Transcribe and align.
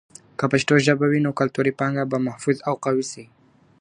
که 0.37 0.45
پښتو 0.51 0.73
ژبه 0.85 1.05
وي، 1.09 1.19
نو 1.25 1.31
کلتوري 1.39 1.71
پانګه 1.79 2.03
به 2.11 2.17
محفوظ 2.27 2.57
او 2.67 2.73
قوي 2.85 3.05
سي. 3.11 3.23